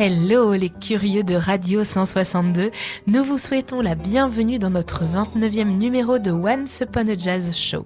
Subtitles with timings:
[0.00, 2.70] Hello les curieux de Radio 162,
[3.08, 7.84] nous vous souhaitons la bienvenue dans notre 29e numéro de Once Upon a Jazz Show.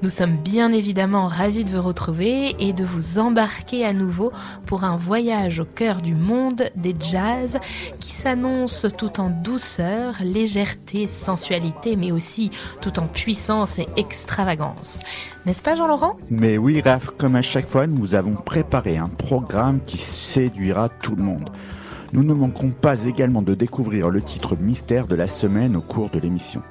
[0.00, 4.30] Nous sommes bien évidemment ravis de vous retrouver et de vous embarquer à nouveau
[4.64, 7.58] pour un voyage au cœur du monde des jazz
[7.98, 15.00] qui s'annonce tout en douceur, légèreté, sensualité, mais aussi tout en puissance et extravagance.
[15.46, 16.16] N'est-ce pas Jean-Laurent?
[16.30, 21.16] Mais oui Raph, comme à chaque fois, nous avons préparé un programme qui séduira tout
[21.16, 21.50] le monde.
[22.12, 26.08] Nous ne manquons pas également de découvrir le titre mystère de la semaine au cours
[26.10, 26.62] de l'émission.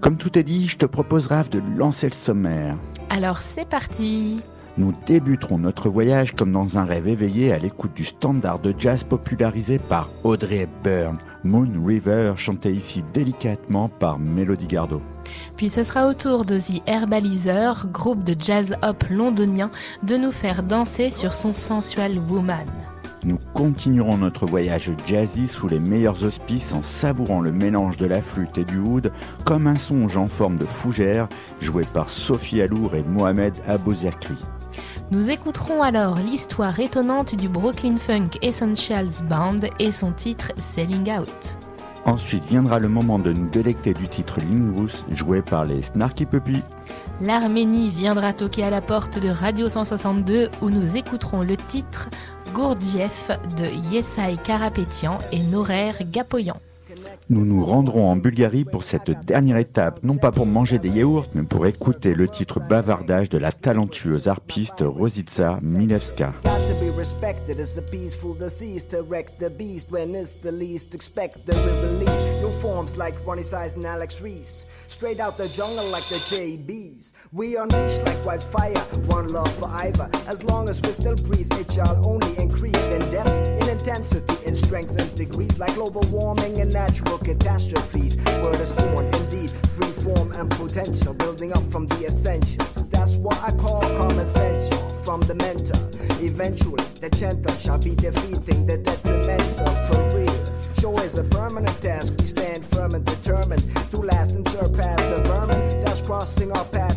[0.00, 2.76] Comme tout est dit, je te propose Raph de lancer le sommaire.
[3.10, 4.40] Alors c'est parti
[4.78, 9.04] Nous débuterons notre voyage comme dans un rêve éveillé à l'écoute du standard de jazz
[9.04, 15.02] popularisé par Audrey Hepburn, Moon River, chanté ici délicatement par Melody Gardot.
[15.58, 19.70] Puis ce sera au tour de The Herbalizer, groupe de jazz hop londonien,
[20.02, 22.66] de nous faire danser sur son sensual woman.
[23.24, 28.22] Nous continuerons notre voyage jazzy sous les meilleurs auspices en savourant le mélange de la
[28.22, 29.12] flûte et du oud
[29.44, 31.28] comme un songe en forme de fougère
[31.60, 34.36] joué par Sophie Alour et Mohamed Abouzakri.
[35.10, 41.58] Nous écouterons alors l'histoire étonnante du Brooklyn Funk Essentials Band et son titre Selling Out.
[42.06, 46.62] Ensuite viendra le moment de nous délecter du titre Lingus joué par les Snarky Puppy.
[47.20, 52.08] L'Arménie viendra toquer à la porte de Radio 162 où nous écouterons le titre
[52.54, 56.56] Gourdjieff de Yesai Karapetian et Norer Gapoyan.
[57.28, 61.26] Nous nous rendrons en Bulgarie pour cette dernière étape, non pas pour manger des yaourts,
[61.34, 66.32] mais pour écouter le titre bavardage de la talentueuse harpiste Rositsa Milevska.
[67.00, 71.48] Respected as a peaceful disease to wreck the beast when it's the least expected.
[71.48, 74.66] We release new forms like Ronnie Size and Alex Reese.
[74.86, 77.14] Straight out the jungle like the JBs.
[77.32, 80.10] We unleash like wildfire, one love for either.
[80.26, 84.54] As long as we still breathe, it shall only increase in depth, in intensity, in
[84.54, 85.58] strength and degrees.
[85.58, 88.18] Like global warming and natural catastrophes.
[88.42, 89.50] Word is born, indeed,
[89.80, 91.14] free form and potential.
[91.14, 92.88] Building up from the essentials.
[92.88, 94.68] That's what I call common sense
[95.04, 95.80] from the mentor.
[96.22, 100.40] Eventually, the gentle shall be defeating the detrimental for real.
[100.80, 102.14] Show is a permanent task.
[102.18, 106.96] We stand firm and determined to last and surpass the vermin that's crossing our path.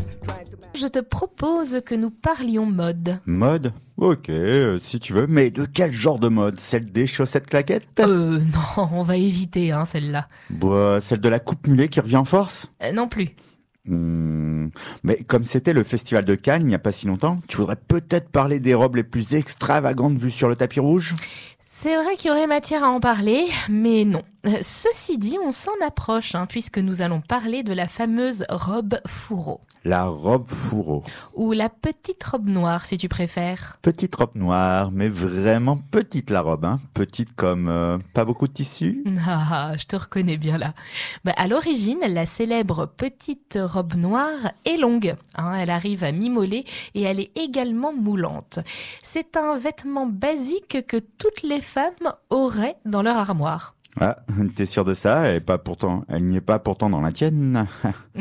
[0.74, 3.20] Je te propose que nous parlions mode.
[3.24, 3.72] Mode?
[3.96, 6.58] Ok, euh, si tu veux, mais de quel genre de mode?
[6.58, 8.00] Celle des chaussettes claquettes?
[8.00, 8.40] Euh,
[8.76, 10.28] non, on va éviter hein, celle-là.
[10.50, 12.70] Bah, Celle de la coupe mulet qui revient en force?
[12.82, 13.30] Euh, non plus.
[13.86, 14.68] Hmm,
[15.02, 17.76] Mais comme c'était le festival de Cannes il n'y a pas si longtemps, tu voudrais
[17.76, 21.14] peut-être parler des robes les plus extravagantes vues sur le tapis rouge?
[21.68, 24.22] C'est vrai qu'il y aurait matière à en parler, mais non.
[24.60, 29.60] Ceci dit, on s'en approche, hein, puisque nous allons parler de la fameuse robe fourreau,
[29.84, 31.02] La robe fourreau.
[31.34, 33.78] ou la petite robe noire si tu préfères.
[33.80, 36.78] Petite robe noire, mais vraiment petite la robe, hein.
[36.92, 39.02] Petite comme euh, pas beaucoup de tissu.
[39.26, 40.74] Ah, je te reconnais bien là.
[41.24, 45.14] Bah, à l'origine, la célèbre petite robe noire est longue.
[45.36, 48.58] hein, elle arrive à mi-mollet et elle est également moulante.
[49.02, 53.74] C'est un vêtement basique que toutes les femmes auraient dans leur armoire.
[54.00, 54.18] Ah,
[54.56, 57.12] t'es sûr de ça Elle est pas pourtant, elle n'y est pas pourtant dans la
[57.12, 57.66] tienne.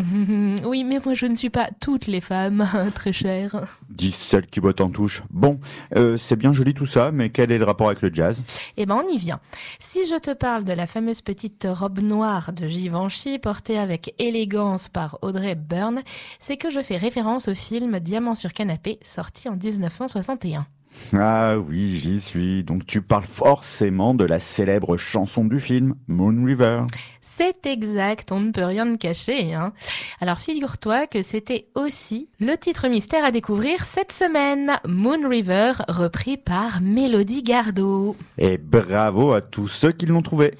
[0.66, 3.79] oui, mais moi je ne suis pas toutes les femmes, très chères.
[3.89, 5.23] Dis celle qui botte en touche.
[5.31, 5.59] Bon,
[5.95, 8.44] euh, c'est bien joli tout ça, mais quel est le rapport avec le jazz?
[8.78, 9.39] Eh ben, on y vient.
[9.79, 14.90] Si je te parle de la fameuse petite robe noire de Givenchy portée avec élégance
[14.90, 16.01] par Audrey Hepburn,
[16.40, 20.67] c'est que je fais référence au film Diamant sur canapé, sorti en 1961.
[21.13, 22.63] Ah oui, j'y suis.
[22.63, 26.83] Donc tu parles forcément de la célèbre chanson du film, Moon River.
[27.21, 29.53] C'est exact, on ne peut rien me cacher.
[29.53, 29.73] Hein.
[30.22, 36.37] Alors figure-toi que c'était aussi le titre mystère à découvrir cette semaine, Moon River, repris
[36.37, 38.16] par Mélodie Gardot.
[38.37, 40.53] Et bravo à tous ceux qui l'ont trouvé.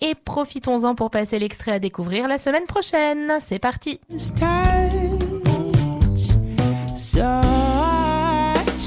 [0.00, 3.34] Et profitons-en pour passer l'extrait à découvrir la semaine prochaine.
[3.40, 4.00] C'est parti.
[6.96, 7.24] touch such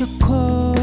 [0.02, 0.79] a cold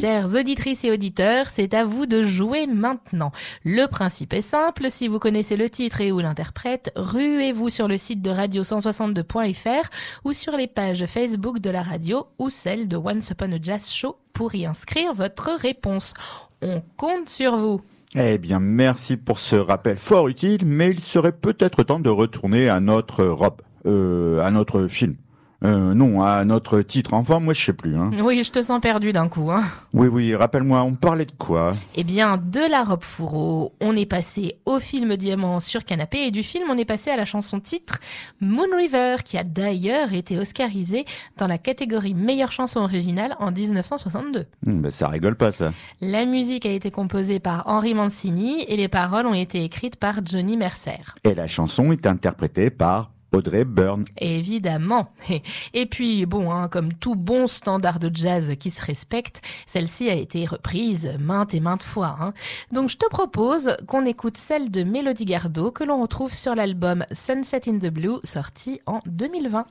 [0.00, 3.32] Chères auditrices et auditeurs, c'est à vous de jouer maintenant.
[3.66, 7.98] Le principe est simple, si vous connaissez le titre et ou l'interprète, ruez-vous sur le
[7.98, 9.90] site de radio162.fr
[10.24, 13.90] ou sur les pages Facebook de la radio ou celle de Once Upon a Jazz
[13.90, 16.14] Show pour y inscrire votre réponse.
[16.62, 17.82] On compte sur vous.
[18.14, 22.70] Eh bien, merci pour ce rappel fort utile, mais il serait peut-être temps de retourner
[22.70, 25.16] à notre robe, euh, à notre film.
[25.62, 27.12] Euh, non, à notre titre.
[27.12, 27.96] Enfin, moi, je sais plus.
[27.96, 28.10] Hein.
[28.22, 29.50] Oui, je te sens perdu d'un coup.
[29.50, 29.64] Hein.
[29.92, 31.72] Oui, oui, rappelle-moi, on parlait de quoi?
[31.96, 36.30] Eh bien, de la robe fourreau, on est passé au film Diamant sur canapé et
[36.30, 37.98] du film, on est passé à la chanson titre
[38.40, 41.04] Moon River, qui a d'ailleurs été oscarisée
[41.36, 44.46] dans la catégorie meilleure chanson originale en 1962.
[44.66, 45.72] Hum, bah, Ça rigole pas, ça.
[46.00, 50.20] La musique a été composée par Henri Mancini et les paroles ont été écrites par
[50.24, 51.14] Johnny Mercer.
[51.24, 54.04] Et la chanson est interprétée par Audrey Byrne.
[54.18, 55.12] Évidemment.
[55.74, 60.14] Et puis, bon, hein, comme tout bon standard de jazz qui se respecte, celle-ci a
[60.14, 62.16] été reprise maintes et maintes fois.
[62.20, 62.32] hein.
[62.72, 67.04] Donc, je te propose qu'on écoute celle de Mélodie Gardot que l'on retrouve sur l'album
[67.12, 69.66] Sunset in the Blue, sorti en 2020.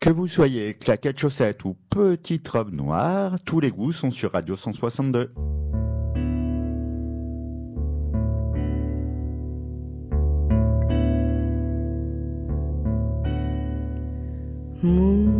[0.00, 4.56] Que vous soyez claquette chaussette ou petite robe noire, tous les goûts sont sur Radio
[4.56, 5.30] 162.
[14.82, 15.39] Moon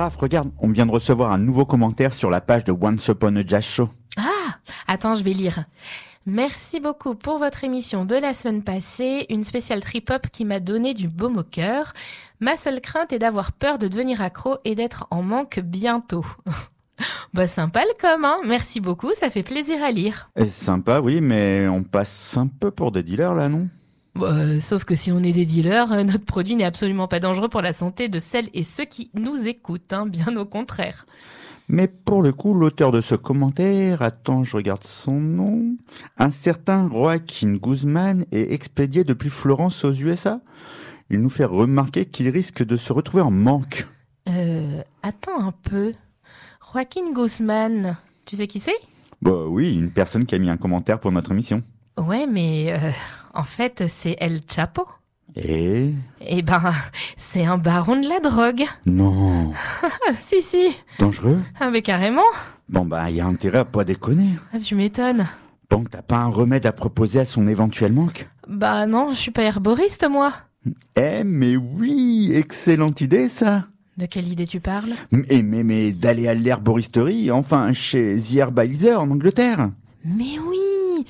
[0.00, 3.36] Raph, regarde, on vient de recevoir un nouveau commentaire sur la page de Once Upon
[3.36, 3.90] a Jazz Show.
[4.16, 4.56] Ah,
[4.88, 5.64] attends, je vais lire.
[6.24, 10.94] Merci beaucoup pour votre émission de la semaine passée, une spéciale trip-hop qui m'a donné
[10.94, 11.92] du baume au cœur.
[12.40, 16.24] Ma seule crainte est d'avoir peur de devenir accro et d'être en manque bientôt.
[17.34, 20.30] bah sympa le com, hein Merci beaucoup, ça fait plaisir à lire.
[20.34, 23.68] Et sympa, oui, mais on passe un peu pour des dealers là, non?
[24.14, 27.48] Bah, sauf que si on est des dealers, euh, notre produit n'est absolument pas dangereux
[27.48, 31.04] pour la santé de celles et ceux qui nous écoutent, hein, bien au contraire.
[31.68, 35.76] Mais pour le coup, l'auteur de ce commentaire, attends, je regarde son nom,
[36.18, 40.40] un certain Joaquin Guzman est expédié depuis Florence aux USA.
[41.10, 43.86] Il nous fait remarquer qu'il risque de se retrouver en manque.
[44.28, 45.92] Euh, attends un peu.
[46.72, 48.78] Joaquin Guzman, tu sais qui c'est?
[49.22, 51.62] Bah oui, une personne qui a mis un commentaire pour notre émission.
[51.98, 52.90] Ouais, mais euh,
[53.34, 54.86] en fait, c'est El Chapo.
[55.36, 55.92] Et?
[56.26, 56.72] Eh ben,
[57.16, 58.64] c'est un baron de la drogue.
[58.86, 59.52] non,
[60.18, 60.76] si, si.
[60.98, 61.40] dangereux?
[61.60, 62.22] Ah, mais carrément.
[62.68, 64.28] Bon bah, il y a intérêt à pas déconner.
[64.52, 65.28] Ah, tu m'étonnes.
[65.70, 68.28] Bon, t'as pas un remède à proposer à son éventuel manque?
[68.48, 70.32] Bah non, je suis pas herboriste, moi.
[70.96, 73.66] Eh mais oui, excellente idée ça.
[73.96, 74.94] De quelle idée tu parles?
[75.12, 79.70] Mais mais mais d'aller à l'herboristerie, enfin chez The Herbalizer en Angleterre.
[80.04, 80.58] Mais oui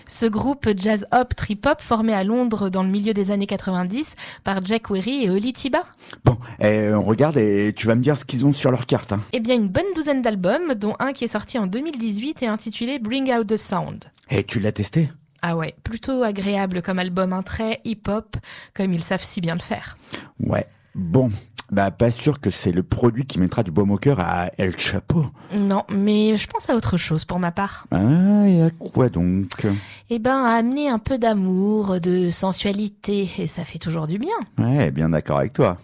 [0.07, 4.15] Ce groupe jazz hop trip hop formé à Londres dans le milieu des années 90
[4.45, 5.83] par Jack Weary et Oli Tiba.
[6.25, 9.13] Bon, eh, on regarde et tu vas me dire ce qu'ils ont sur leur carte.
[9.13, 9.21] Hein.
[9.33, 12.99] Eh bien, une bonne douzaine d'albums, dont un qui est sorti en 2018 et intitulé
[12.99, 14.05] Bring Out the Sound.
[14.31, 15.11] Et tu l'as testé?
[15.43, 18.37] Ah ouais, plutôt agréable comme album, un très hip-hop,
[18.75, 19.97] comme ils savent si bien le faire.
[20.39, 20.67] Ouais.
[20.95, 21.31] Bon,
[21.71, 24.79] bah pas sûr que c'est le produit qui mettra du baume au cœur à El
[24.79, 25.27] Chapo.
[25.55, 27.87] Non, mais je pense à autre chose pour ma part.
[27.91, 29.67] Ah, et à quoi donc?
[30.11, 34.37] Eh ben, à amener un peu d'amour, de sensualité, et ça fait toujours du bien.
[34.59, 35.79] Ouais, bien d'accord avec toi.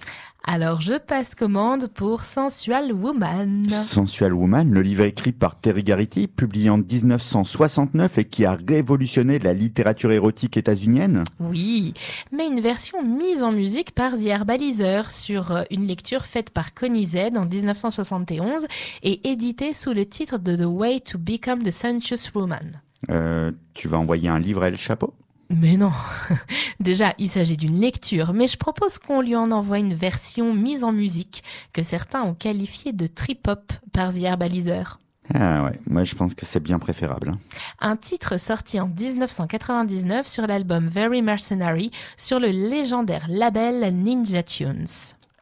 [0.48, 3.68] Alors je passe commande pour Sensual Woman.
[3.68, 9.40] Sensual Woman, le livre écrit par Terry Garrity, publié en 1969 et qui a révolutionné
[9.40, 11.24] la littérature érotique états-unienne.
[11.40, 11.94] Oui,
[12.30, 16.74] mais une version mise en musique par The Herbalizer sur euh, une lecture faite par
[16.74, 18.68] Connie Z en 1971
[19.02, 22.80] et éditée sous le titre de The Way to Become the Sensuous Woman.
[23.10, 25.12] Euh, tu vas envoyer un livre à El Chapo
[25.48, 25.92] Mais non,
[26.80, 30.82] déjà il s'agit d'une lecture, mais je propose qu'on lui en envoie une version mise
[30.82, 34.98] en musique que certains ont qualifiée de trip-hop par The Herbalizer.
[35.34, 37.30] Ah ouais, moi je pense que c'est bien préférable.
[37.30, 37.38] hein.
[37.80, 44.86] Un titre sorti en 1999 sur l'album Very Mercenary sur le légendaire label Ninja Tunes.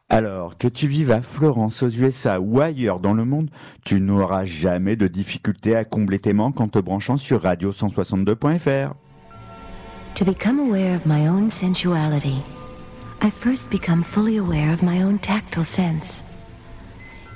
[0.09, 3.49] Alors, que tu vives à Florence, aux USA ou ailleurs dans le monde,
[3.83, 8.93] tu n'auras jamais de difficulté à combler tes manques en te branchant sur radio162.fr.
[10.15, 12.41] To become aware of my own sensuality,
[13.19, 16.23] I first become fully aware of my own tactile sense.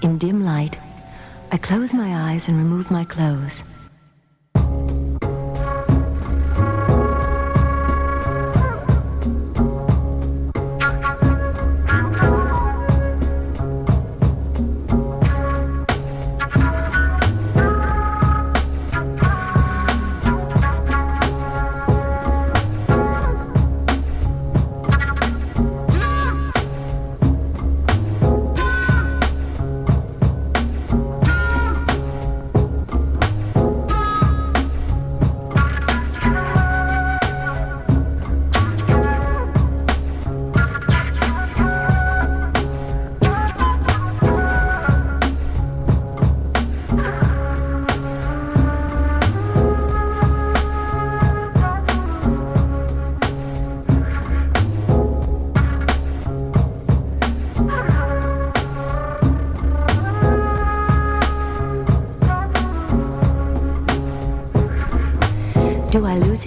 [0.02, 0.78] In dim light,
[1.52, 3.66] I close my eyes and remove my clothes.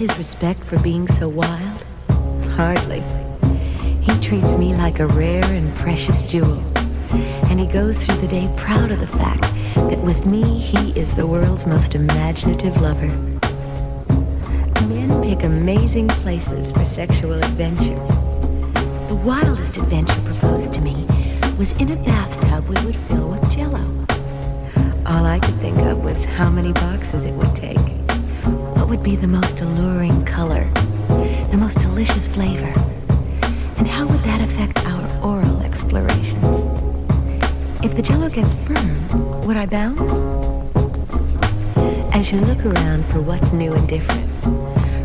[0.03, 1.85] His respect for being so wild?
[2.57, 3.01] Hardly.
[4.01, 6.59] He treats me like a rare and precious jewel.
[7.49, 9.43] And he goes through the day proud of the fact
[9.75, 13.07] that with me he is the world's most imaginative lover.
[14.89, 17.95] Men pick amazing places for sexual adventure.
[19.07, 21.07] The wildest adventure proposed to me
[21.57, 24.05] was in a bathtub we would fill with jello.
[25.05, 28.02] All I could think of was how many boxes it would take.
[28.83, 30.69] What would be the most alluring color?
[31.51, 32.67] The most delicious flavor?
[33.77, 36.65] And how would that affect our oral explorations?
[37.81, 40.11] If the jello gets firm, would I bounce?
[42.13, 44.29] As you look around for what's new and different,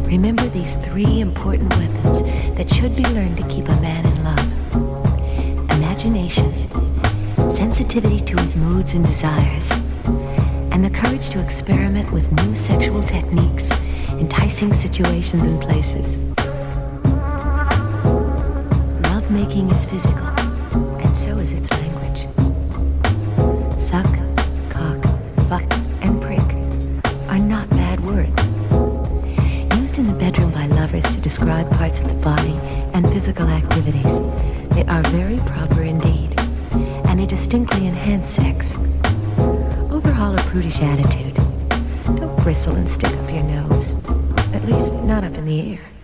[0.09, 2.25] remember these three important weapons
[2.57, 6.53] that should be learned to keep a man in love imagination,
[7.49, 9.71] sensitivity to his moods and desires,
[10.79, 13.73] and the courage to experiment with new sexual techniques,
[14.11, 16.19] enticing situations and places.
[19.03, 20.29] Love making is physical,
[21.03, 22.29] and so is its language.
[23.77, 24.07] Suck,
[24.71, 25.03] cock,
[25.49, 25.65] fuck,
[26.01, 26.49] and prick
[27.29, 28.47] are not bad words.
[29.81, 32.57] Used in the bedroom by lovers to describe parts of the body
[32.95, 34.21] and physical activities,
[34.77, 36.39] they are very proper indeed,
[37.09, 38.77] and they distinctly enhance sex.
[40.49, 41.35] Prudish attitude.
[42.17, 43.95] Don't bristle and stick up your nose.
[44.55, 45.98] At least, not up in the air.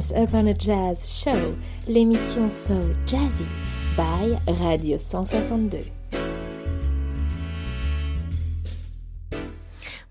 [0.00, 1.54] Once Upon a Jazz Show,
[1.86, 2.72] l'émission So
[3.06, 3.44] Jazzy
[3.98, 5.76] by Radio 162.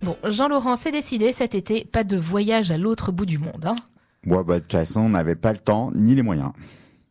[0.04, 3.66] Bon, Jean-Laurent, c'est décidé cet été, pas de voyage à l'autre bout du monde.
[3.66, 3.74] Hein.
[4.28, 6.52] Ouais, bah, de toute façon, on n'avait pas le temps ni les moyens.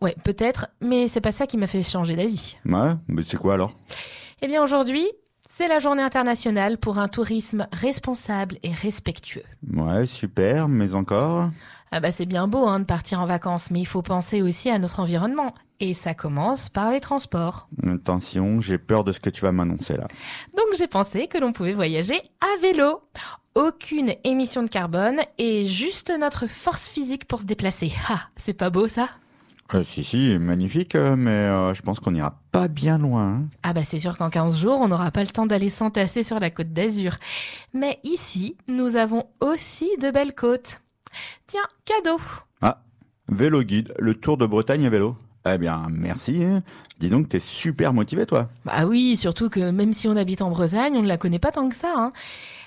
[0.00, 2.58] Ouais, peut-être, mais c'est pas ça qui m'a fait changer d'avis.
[2.64, 3.72] Ouais, mais c'est quoi alors?
[4.40, 5.04] Eh bien, aujourd'hui,
[5.50, 9.42] c'est la journée internationale pour un tourisme responsable et respectueux.
[9.68, 11.50] Ouais, super, mais encore?
[11.90, 14.70] Ah bah c'est bien beau hein, de partir en vacances, mais il faut penser aussi
[14.70, 15.54] à notre environnement.
[15.80, 17.68] Et ça commence par les transports.
[17.86, 20.08] Attention, j'ai peur de ce que tu vas m'annoncer là.
[20.56, 23.00] Donc j'ai pensé que l'on pouvait voyager à vélo.
[23.54, 27.92] Aucune émission de carbone et juste notre force physique pour se déplacer.
[28.08, 29.08] Ah, c'est pas beau ça?
[29.74, 33.22] Euh, si, si, magnifique, euh, mais euh, je pense qu'on n'ira pas bien loin.
[33.34, 33.48] hein.
[33.62, 36.40] Ah bah c'est sûr qu'en 15 jours, on n'aura pas le temps d'aller s'entasser sur
[36.40, 37.16] la côte d'Azur.
[37.74, 40.80] Mais ici, nous avons aussi de belles côtes.
[41.46, 42.18] Tiens, cadeau
[42.62, 42.80] Ah,
[43.28, 45.16] vélo guide, le tour de Bretagne à vélo.
[45.50, 46.42] Eh bien, merci.
[46.98, 48.50] Dis donc, t'es super motivé, toi.
[48.66, 51.52] Bah oui, surtout que même si on habite en Bretagne, on ne la connaît pas
[51.52, 51.92] tant que ça.
[51.96, 52.12] hein.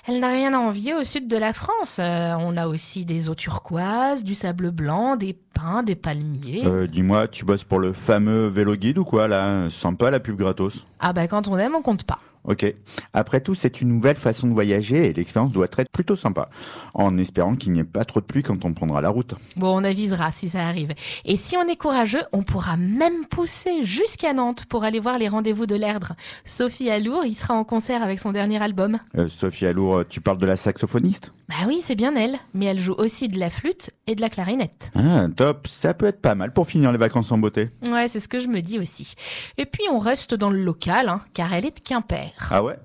[0.08, 1.98] Elle n'a rien à envier au sud de la France.
[2.00, 6.62] Euh, on a aussi des eaux turquoises, du sable blanc, des pins, des palmiers.
[6.64, 9.70] Euh, Dis-moi, tu bosses pour le fameux vélo guide ou quoi, là?
[9.70, 10.84] Sympa la pub gratos.
[10.98, 12.18] Ah bah quand on aime, on compte pas.
[12.44, 12.74] Ok.
[13.12, 16.48] Après tout, c'est une nouvelle façon de voyager et l'expérience doit être plutôt sympa.
[16.94, 19.34] En espérant qu'il n'y ait pas trop de pluie quand on prendra la route.
[19.56, 20.92] Bon, on avisera si ça arrive.
[21.24, 25.28] Et si on est courageux, on pourra même pousser jusqu'à Nantes pour aller voir les
[25.28, 26.14] rendez-vous de l'Erdre.
[26.44, 28.98] Sophie Alour, il sera en concert avec son dernier album.
[29.16, 31.32] Euh, Sophie Alour, tu parles de la saxophoniste?
[31.48, 34.30] Bah oui, c'est bien elle, mais elle joue aussi de la flûte et de la
[34.30, 34.90] clarinette.
[34.94, 35.66] Ah, top.
[35.68, 37.70] Ça peut être pas mal pour finir les vacances en beauté.
[37.90, 39.14] Ouais, c'est ce que je me dis aussi.
[39.58, 42.31] Et puis on reste dans le local, hein, car elle est de Quimper.
[42.50, 42.78] Ah ouais?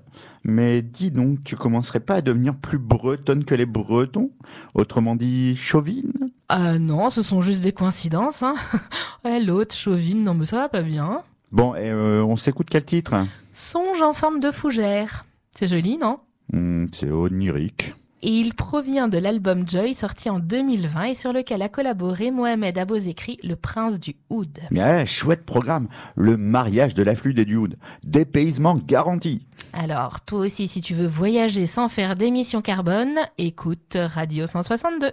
[0.44, 4.30] Mais dis donc, tu commencerais pas à devenir plus bretonne que les bretons?
[4.74, 6.12] Autrement dit, chauvine?
[6.48, 8.42] Ah non, ce sont juste des coïncidences.
[8.42, 8.54] Hein.
[9.24, 11.22] Ouais, L'autre, chauvine, non mais ça va pas bien.
[11.50, 13.14] Bon, et euh, on s'écoute quel titre?
[13.52, 15.24] Songe en forme de fougère.
[15.50, 16.20] C'est joli, non?
[16.52, 17.94] Hmm, C'est onirique.
[18.22, 22.76] Et il provient de l'album Joy sorti en 2020 et sur lequel a collaboré Mohamed
[22.76, 24.58] Abozekri, le prince du oud.
[24.70, 25.88] Ouais, chouette programme.
[26.16, 27.76] Le mariage de la flûte et du oud.
[28.04, 29.46] Dépaysement garanti.
[29.72, 35.12] Alors, toi aussi, si tu veux voyager sans faire d'émissions carbone, écoute Radio 162.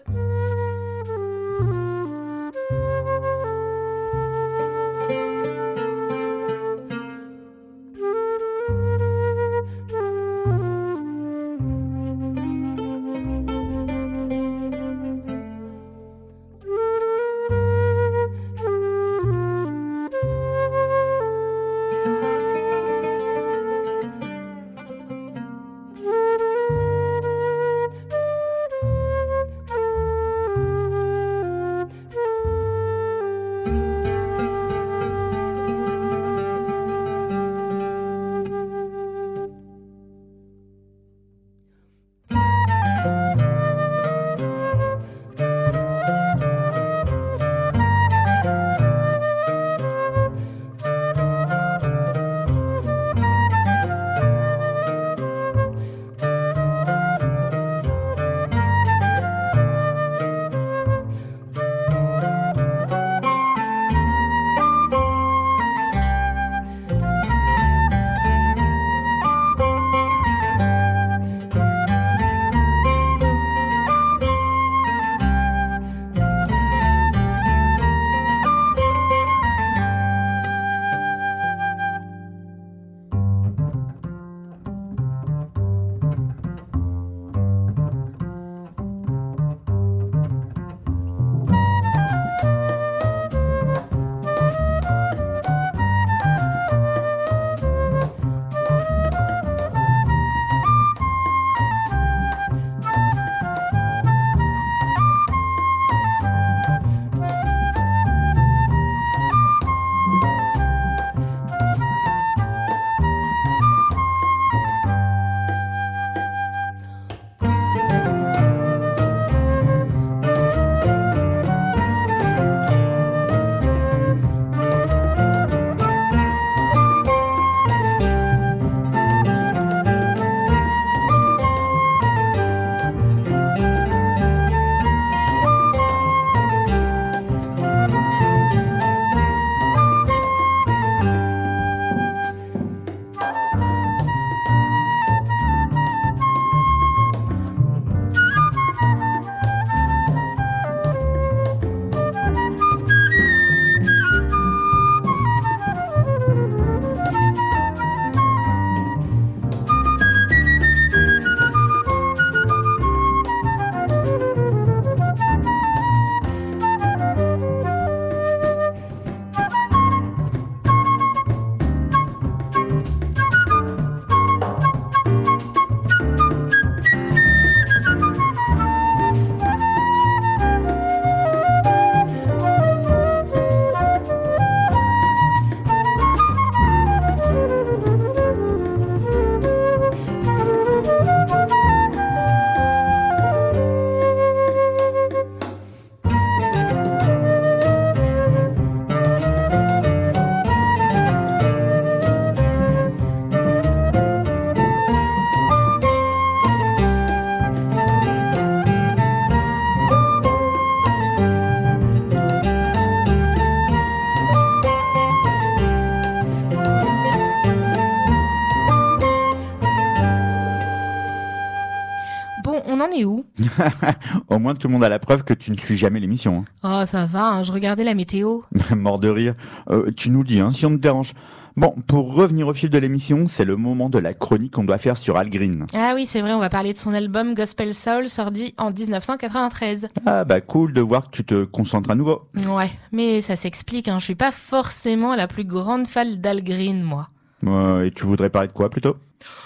[224.66, 226.44] Tout le monde a la preuve que tu ne suis jamais l'émission.
[226.64, 228.40] Oh, ça va, hein, je regardais la météo.
[228.76, 229.36] Mort de rire.
[229.70, 231.14] Euh, tu nous dis, hein, si on te dérange.
[231.56, 234.80] Bon, pour revenir au fil de l'émission, c'est le moment de la chronique qu'on doit
[234.80, 235.68] faire sur Al Green.
[235.76, 239.90] Ah oui, c'est vrai, on va parler de son album Gospel Soul sorti en 1993.
[240.08, 242.24] Ah bah cool de voir que tu te concentres à nouveau.
[242.36, 246.82] Ouais, mais ça s'explique, hein, je suis pas forcément la plus grande fan d'Al Green,
[246.82, 247.10] moi.
[247.48, 248.96] Euh, et tu voudrais parler de quoi plutôt?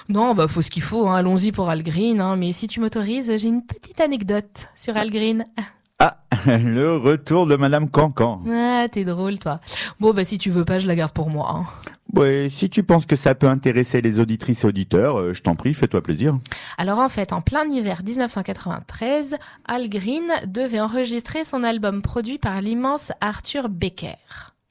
[0.10, 2.79] Non, bah faut ce qu'il faut, hein, allons-y pour Al Green, hein, mais si tu
[2.79, 5.45] m'autorises, j'ai une petite anecdote sur Al Green.
[5.99, 8.41] Ah, le retour de Madame Cancan.
[8.49, 9.60] Ah, t'es drôle, toi.
[9.99, 11.51] Bon, bah si tu veux pas, je la garde pour moi.
[11.51, 11.65] hein.
[12.15, 15.55] Ouais, si tu penses que ça peut intéresser les auditrices et auditeurs, euh, je t'en
[15.55, 16.39] prie, fais-toi plaisir.
[16.79, 19.36] Alors en fait, en plein hiver 1993,
[19.67, 24.15] Al Green devait enregistrer son album produit par l'immense Arthur Becker.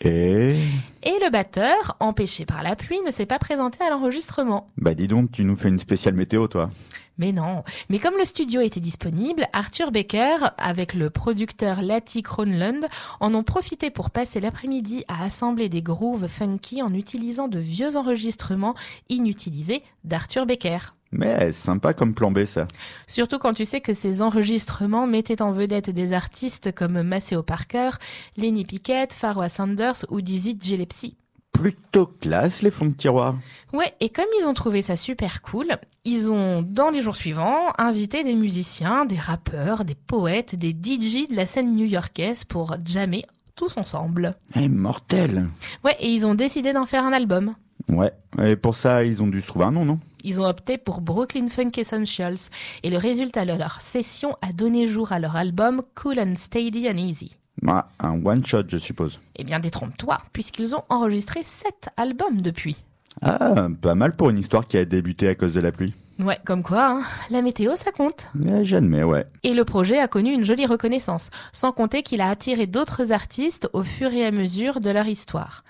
[0.00, 0.56] Et?
[1.02, 4.70] Et le batteur, empêché par la pluie, ne s'est pas présenté à l'enregistrement.
[4.76, 6.70] Bah dis donc, tu nous fais une spéciale météo, toi.
[7.18, 7.64] Mais non.
[7.88, 12.86] Mais comme le studio était disponible, Arthur Becker, avec le producteur Lati Kronlund,
[13.18, 17.96] en ont profité pour passer l'après-midi à assembler des grooves funky en utilisant de vieux
[17.96, 18.74] enregistrements
[19.08, 20.94] inutilisés d'Arthur Becker.
[21.10, 22.68] Mais sympa comme plan B, ça.
[23.06, 27.90] Surtout quand tu sais que ces enregistrements mettaient en vedette des artistes comme Maceo Parker,
[28.36, 31.16] Lenny Pickett, Pharoah Sanders ou Dizzy Gillespie.
[31.52, 33.36] Plutôt classe, les fonds de tiroir.
[33.72, 37.72] Ouais, et comme ils ont trouvé ça super cool, ils ont, dans les jours suivants,
[37.78, 43.24] invité des musiciens, des rappeurs, des poètes, des DJ de la scène new-yorkaise pour jammer
[43.56, 44.36] tous ensemble.
[44.54, 45.48] Eh, mortel
[45.82, 47.54] Ouais, et ils ont décidé d'en faire un album.
[47.88, 49.98] Ouais, et pour ça, ils ont dû se trouver un nom, non?
[50.28, 52.50] Ils ont opté pour Brooklyn Funk Essentials,
[52.82, 56.86] et le résultat de leur session a donné jour à leur album Cool and Steady
[56.86, 57.38] and Easy.
[57.66, 59.20] Ah, un one-shot, je suppose.
[59.36, 62.76] Eh bien, détrompe-toi, puisqu'ils ont enregistré sept albums depuis.
[63.22, 65.94] Ah, pas mal pour une histoire qui a débuté à cause de la pluie.
[66.18, 68.28] Ouais, comme quoi, hein, la météo, ça compte.
[68.34, 69.24] Mais j'admets, ouais.
[69.44, 73.70] Et le projet a connu une jolie reconnaissance, sans compter qu'il a attiré d'autres artistes
[73.72, 75.62] au fur et à mesure de leur histoire.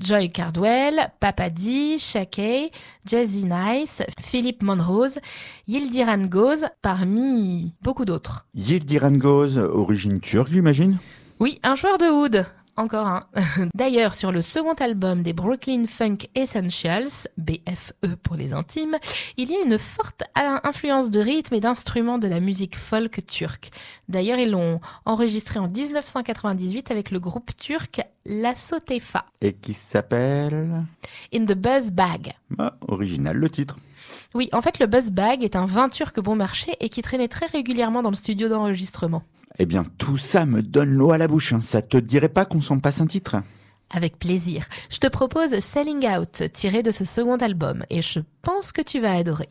[0.00, 2.70] Joy Cardwell, Papa D, Shakey,
[3.04, 5.18] Jazzy Nice, Philip Monrose,
[5.66, 8.46] Yildiran Goz, parmi beaucoup d'autres.
[8.54, 10.98] Yildiran Goz, origine turque, j'imagine?
[11.40, 12.46] Oui, un joueur de oud.
[12.78, 13.22] Encore un.
[13.74, 18.96] D'ailleurs, sur le second album des Brooklyn Funk Essentials, BFE pour les intimes,
[19.36, 23.70] il y a une forte influence de rythme et d'instruments de la musique folk turque.
[24.08, 29.26] D'ailleurs, ils l'ont enregistré en 1998 avec le groupe turc La Sotefa.
[29.40, 30.84] Et qui s'appelle
[31.34, 32.34] In the Buzz Bag.
[32.60, 33.76] Ah, original le titre.
[34.34, 37.26] Oui, en fait, le Buzz Bag est un vin turc bon marché et qui traînait
[37.26, 39.24] très régulièrement dans le studio d'enregistrement.
[39.58, 41.54] Eh bien, tout ça me donne l'eau à la bouche.
[41.60, 43.36] Ça te dirait pas qu'on s'en passe un titre
[43.90, 44.66] Avec plaisir.
[44.88, 49.00] Je te propose Selling Out, tiré de ce second album, et je pense que tu
[49.00, 49.48] vas adorer.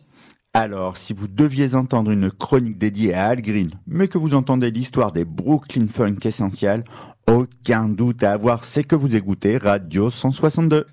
[0.53, 4.71] Alors, si vous deviez entendre une chronique dédiée à Al Green, mais que vous entendez
[4.71, 6.83] l'histoire des Brooklyn Funk Essentials,
[7.27, 10.87] aucun doute à avoir, c'est que vous écoutez Radio 162.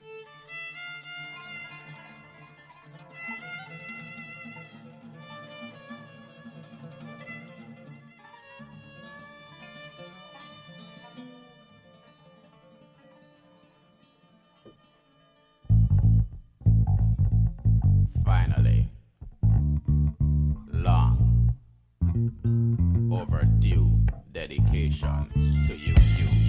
[23.12, 23.90] Overdue
[24.32, 25.28] dedication
[25.66, 26.43] to you, you,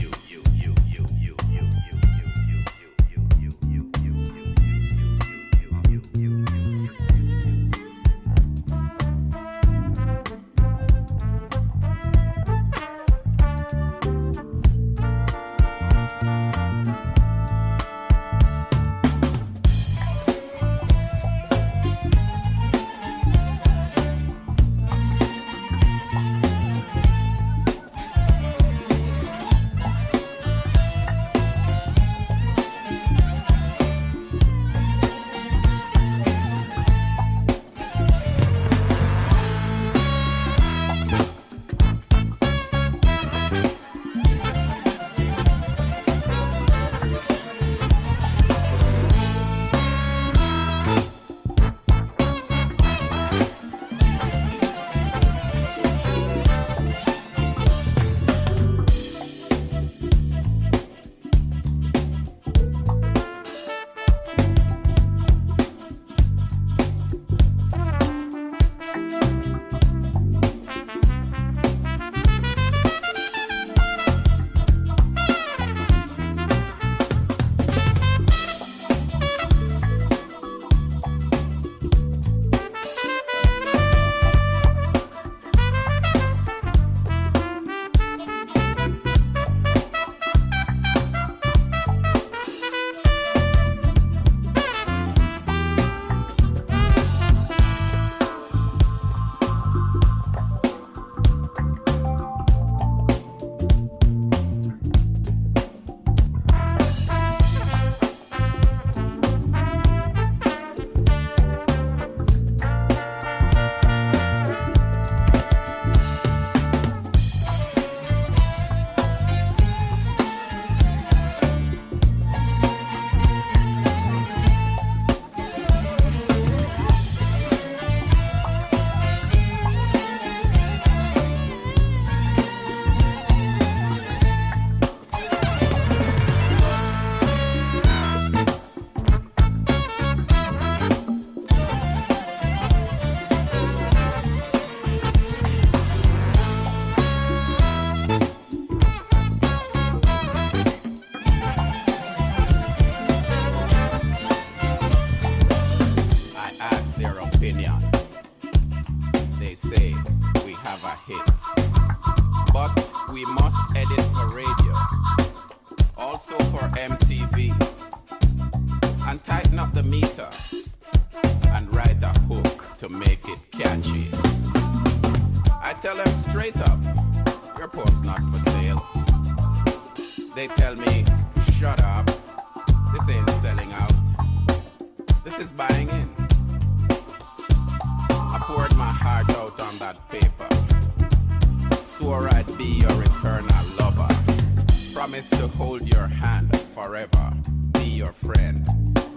[195.66, 197.34] hold your hand forever.
[197.74, 198.60] Be your friend.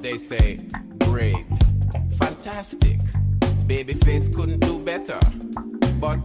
[0.01, 0.61] They say,
[1.01, 1.47] great,
[2.23, 2.99] fantastic.
[3.73, 5.21] Babyface couldn't do better.
[6.01, 6.23] But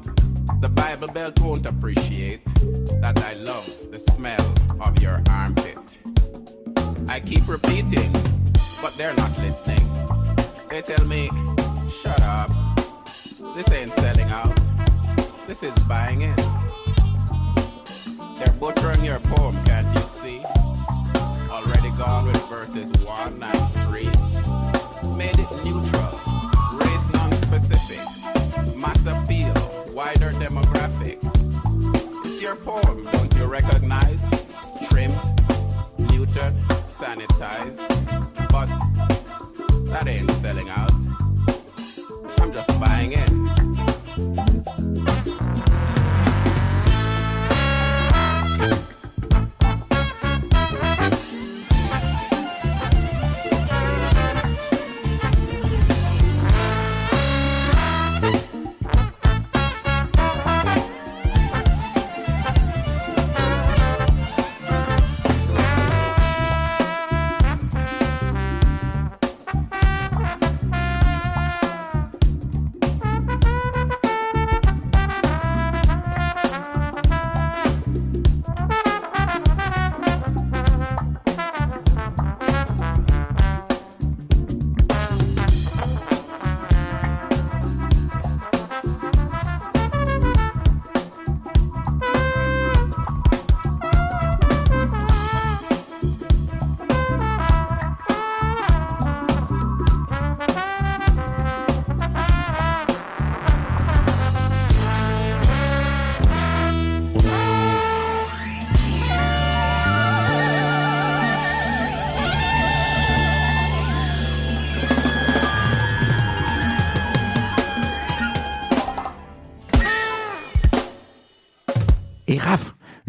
[0.61, 2.45] the Bible Belt won't appreciate
[3.03, 4.47] that I love the smell
[4.79, 5.99] of your armpit.
[7.09, 8.11] I keep repeating,
[8.81, 9.85] but they're not listening.
[10.69, 11.29] They tell me,
[12.01, 12.49] shut up.
[13.55, 14.57] This ain't selling out.
[15.47, 16.62] This is buying in.
[18.37, 20.43] They're butchering your poem, can't you see?
[21.49, 24.05] Already gone with verses 1 and 3.
[25.15, 26.19] Made it neutral,
[26.79, 27.99] race non-specific,
[28.75, 29.53] mass appeal,
[29.93, 31.19] wider demographic.
[32.25, 34.29] It's your poem, don't you recognize?
[34.89, 35.15] Trimmed,
[35.97, 36.55] neutered,
[36.87, 37.87] sanitized,
[38.51, 38.69] but
[39.91, 40.91] that ain't selling out.
[42.39, 43.72] I'm just buying in.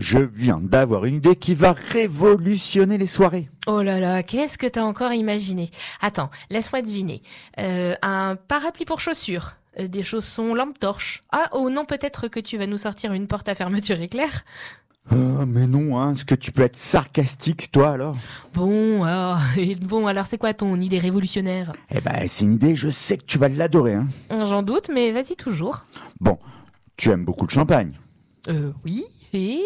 [0.05, 3.49] Je viens d'avoir une idée qui va révolutionner les soirées.
[3.67, 5.71] Oh là là, qu'est-ce que t'as encore imaginé?
[6.03, 7.23] Attends, laisse-moi deviner.
[7.59, 11.23] Euh, un parapluie pour chaussures, euh, des chaussons lampe torche.
[11.33, 14.45] Ah, oh non, peut-être que tu vas nous sortir une porte à fermeture éclair.
[15.13, 18.17] Euh, mais non, hein, est-ce que tu peux être sarcastique, toi, alors?
[18.53, 19.41] Bon, alors,
[19.81, 21.73] bon, alors c'est quoi ton idée révolutionnaire?
[21.91, 23.95] Eh ben, c'est une idée, je sais que tu vas l'adorer.
[23.95, 24.09] Hein.
[24.31, 25.87] J'en doute, mais vas-y toujours.
[26.21, 26.39] Bon,
[26.99, 27.93] tu aimes beaucoup le champagne?
[28.49, 29.63] Euh, oui, et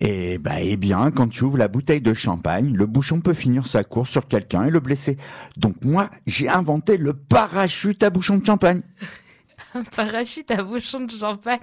[0.00, 3.66] Et bah, eh bien, quand tu ouvres la bouteille de champagne, le bouchon peut finir
[3.66, 5.18] sa course sur quelqu'un et le blesser.
[5.56, 8.82] Donc moi, j'ai inventé le parachute à bouchon de champagne.
[9.74, 11.60] un parachute à bouchon de champagne.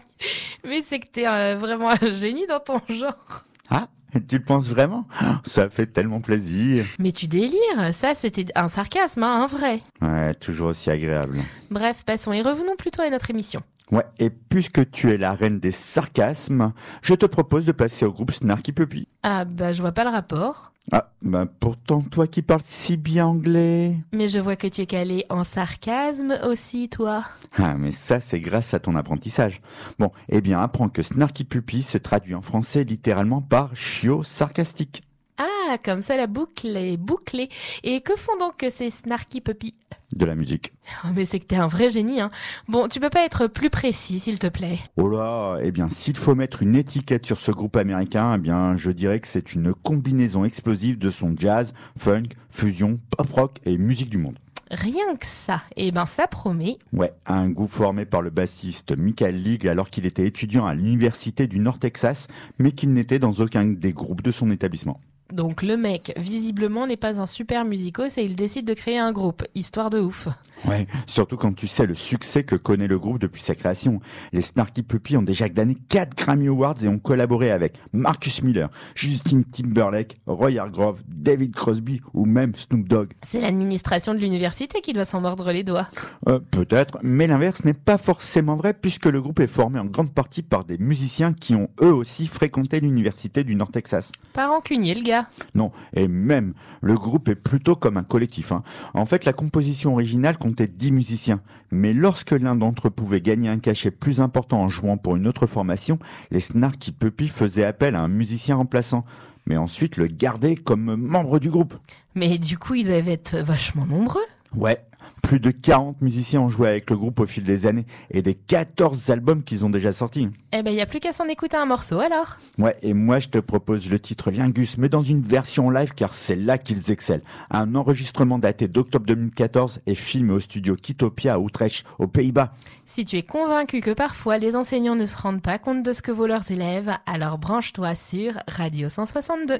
[0.64, 3.46] Mais c'est que t'es euh, vraiment un génie dans ton genre.
[3.70, 3.88] Ah,
[4.28, 5.08] tu le penses vraiment?
[5.44, 6.86] Ça fait tellement plaisir.
[7.00, 9.82] Mais tu délires, ça c'était un sarcasme, hein, un vrai.
[10.02, 11.40] Ouais, toujours aussi agréable.
[11.72, 13.62] Bref, passons et revenons plutôt à notre émission.
[13.92, 18.12] Ouais, et puisque tu es la reine des sarcasmes, je te propose de passer au
[18.12, 19.08] groupe Snarky Puppy.
[19.22, 20.72] Ah bah je vois pas le rapport.
[20.92, 23.96] Ah, bah pourtant toi qui parles si bien anglais.
[24.14, 27.24] Mais je vois que tu es calé en sarcasme aussi, toi.
[27.58, 29.62] Ah, mais ça c'est grâce à ton apprentissage.
[30.00, 35.04] Bon, eh bien apprends que Snarky Puppy se traduit en français littéralement par chiot sarcastique.
[35.38, 37.50] Ah, comme ça la boucle est bouclée.
[37.84, 39.76] Et que font donc ces snarky puppies?
[40.16, 40.72] De la musique.
[41.04, 42.30] Oh, Mais c'est que t'es un vrai génie, hein.
[42.68, 44.80] Bon, tu peux pas être plus précis, s'il te plaît.
[44.98, 48.76] Oh là, eh bien s'il faut mettre une étiquette sur ce groupe américain, eh bien
[48.78, 53.78] je dirais que c'est une combinaison explosive de son jazz, funk, fusion, pop rock et
[53.78, 54.40] musique du monde.
[54.72, 55.62] Rien que ça.
[55.76, 56.78] Eh ben, ça promet.
[56.92, 61.46] Ouais, un groupe formé par le bassiste Michael League alors qu'il était étudiant à l'université
[61.46, 62.28] du Nord Texas,
[62.58, 65.00] mais qu'il n'était dans aucun des groupes de son établissement.
[65.32, 69.12] Donc le mec, visiblement, n'est pas un super musicos et il décide de créer un
[69.12, 69.44] groupe.
[69.56, 70.28] Histoire de ouf.
[70.68, 74.00] Ouais, surtout quand tu sais le succès que connaît le groupe depuis sa création.
[74.34, 78.70] Les Snarky Puppy ont déjà gagné 4 Grammy Awards et ont collaboré avec Marcus Miller,
[78.96, 83.12] Justin Timberlake, Roy Hargrove, David Crosby ou même Snoop Dogg.
[83.22, 85.88] C'est l'administration de l'université qui doit s'en mordre les doigts.
[86.28, 90.14] Euh, Peut-être, mais l'inverse n'est pas forcément vrai puisque le groupe est formé en grande
[90.14, 94.12] partie par des musiciens qui ont eux aussi fréquenté l'université du Nord Texas.
[94.34, 95.28] Pas rancunier, le gars.
[95.54, 98.52] Non, et même, le groupe est plutôt comme un collectif.
[98.52, 98.64] hein.
[98.94, 101.42] En fait, la composition originale comptait 10 musiciens.
[101.72, 105.28] Mais lorsque l'un d'entre eux pouvait gagner un cachet plus important en jouant pour une
[105.28, 106.00] autre formation,
[106.32, 109.04] les Snarky Puppy faisaient appel à un musicien remplaçant.
[109.46, 111.76] Mais ensuite le gardaient comme membre du groupe.
[112.16, 114.24] Mais du coup, ils doivent être vachement nombreux.
[114.56, 114.80] Ouais,
[115.22, 118.36] plus de 40 musiciens ont joué avec le groupe au fil des années et des
[118.36, 120.30] 14 albums qu'ils ont déjà sortis.
[120.54, 122.38] Eh ben, il y a plus qu'à s'en écouter un morceau alors.
[122.58, 126.14] Ouais, et moi je te propose le titre Lingus, mais dans une version live car
[126.14, 127.24] c'est là qu'ils excellent.
[127.50, 132.54] Un enregistrement daté d'octobre 2014 et filmé au studio Kitopia à Utrecht, aux Pays-Bas.
[132.86, 136.02] Si tu es convaincu que parfois les enseignants ne se rendent pas compte de ce
[136.02, 139.60] que vaut leurs élèves, alors branche-toi sur Radio 162.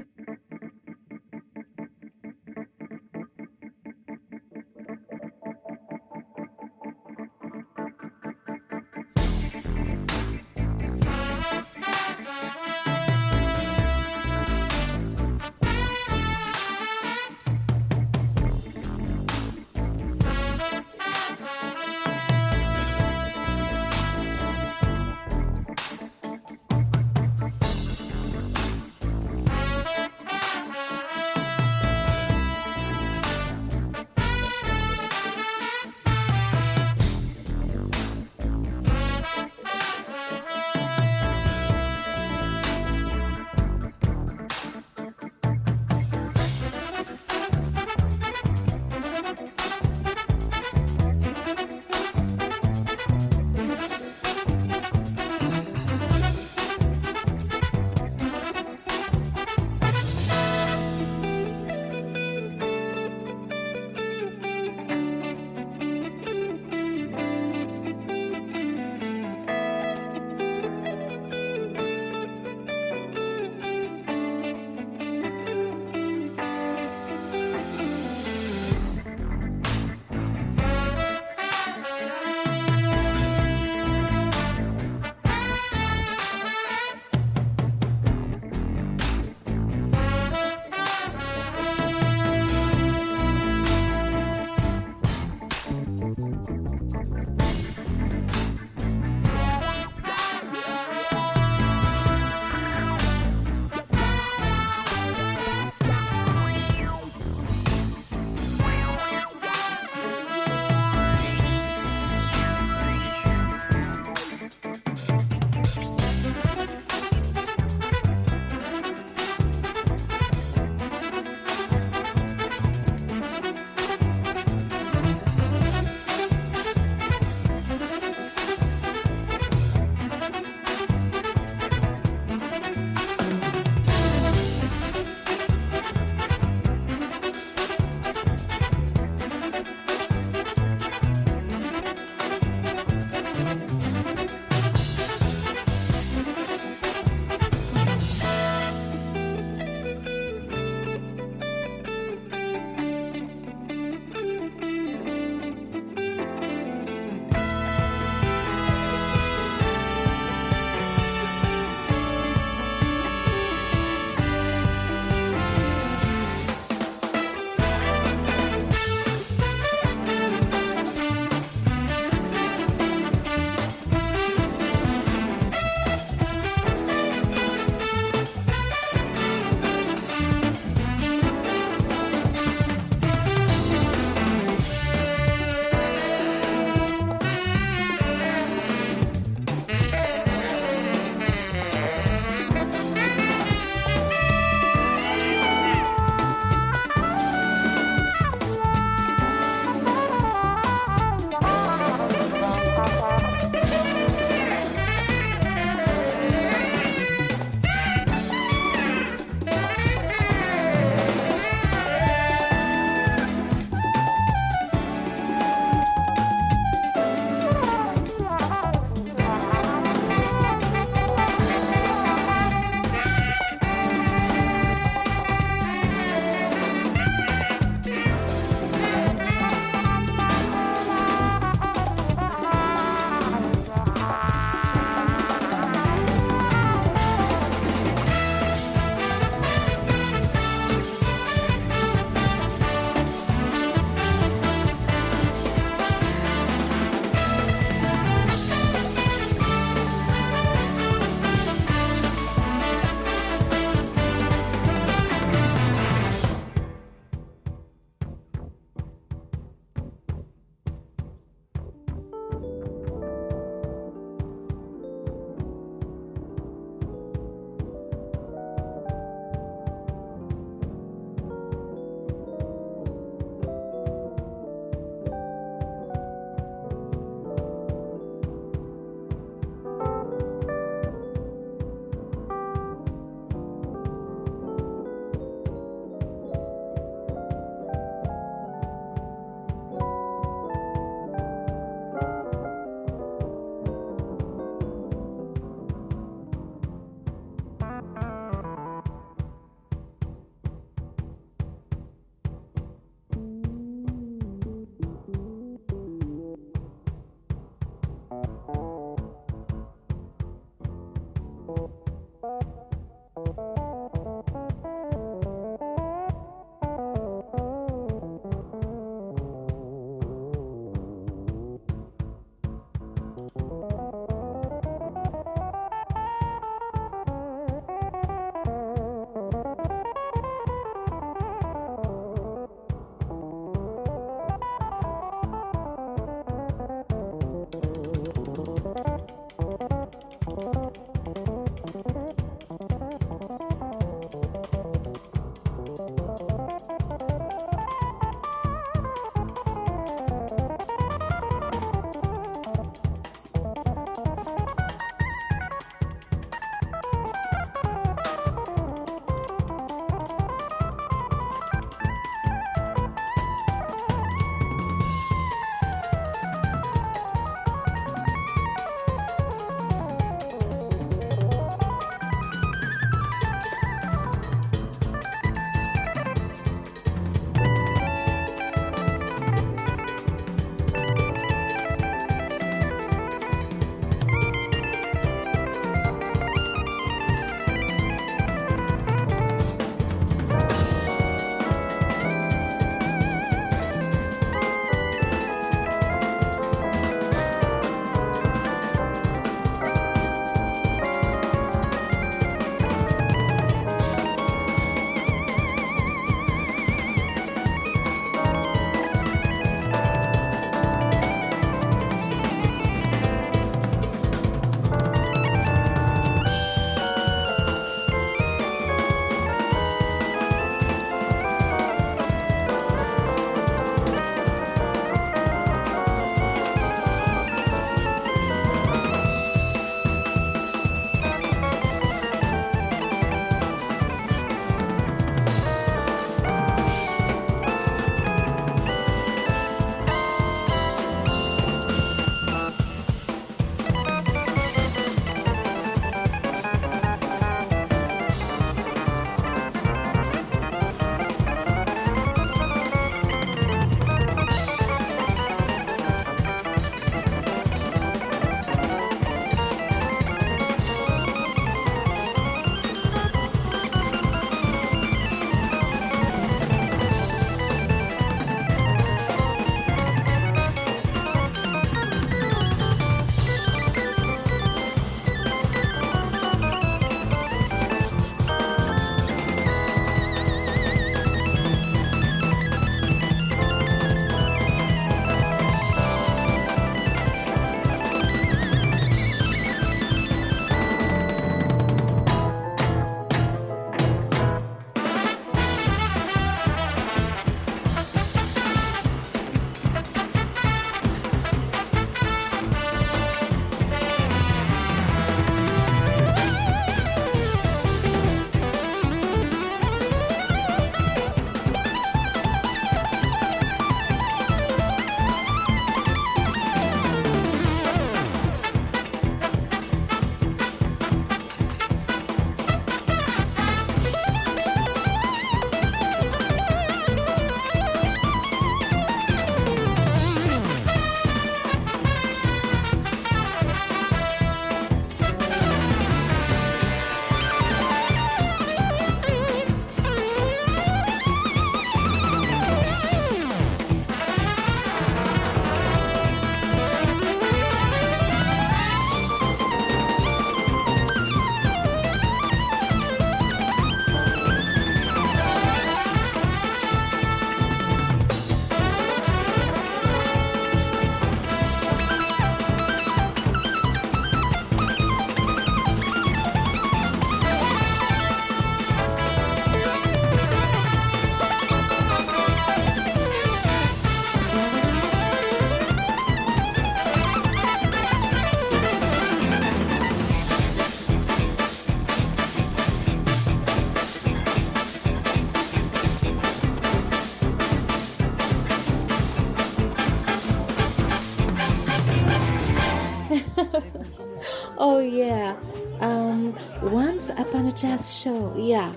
[597.18, 598.70] Upon a Jazz Show, yeah.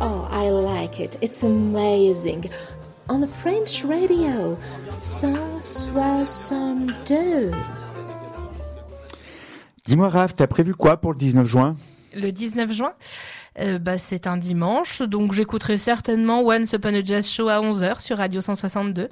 [0.00, 1.18] Oh, I like it.
[1.20, 2.48] It's amazing.
[3.10, 4.56] On the French radio,
[4.98, 7.50] 162.
[9.84, 11.76] Dis-moi, Raph, t'as prévu quoi pour le 19 juin?
[12.14, 12.94] Le 19 juin
[13.58, 18.00] euh, bah, c'est un dimanche, donc j'écouterai certainement Once Upon a Jazz Show à 11h
[18.00, 19.10] sur Radio 162.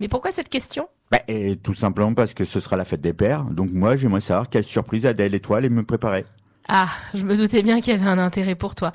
[0.00, 0.88] Mais pourquoi cette question?
[1.10, 3.44] Bah, et Tout simplement parce que ce sera la fête des pères.
[3.44, 6.24] Donc moi, j'aimerais savoir quelle surprise Adèle et toi allez me préparer.
[6.68, 8.92] Ah, je me doutais bien qu'il y avait un intérêt pour toi.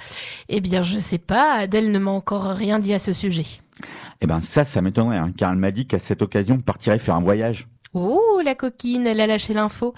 [0.50, 3.46] Eh bien, je sais pas, Adèle ne m'a encore rien dit à ce sujet.
[4.20, 7.00] Eh ben ça, ça m'étonnerait, hein, car elle m'a dit qu'à cette occasion, on partirait
[7.00, 7.68] faire un voyage.
[7.94, 9.94] Oh, la coquine, elle a lâché l'info.